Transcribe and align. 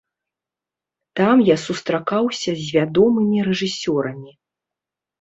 Там 1.19 1.37
я 1.51 1.57
сустракаўся 1.65 2.51
з 2.65 2.77
вядомымі 2.81 3.37
рэжысёрамі. 3.53 4.31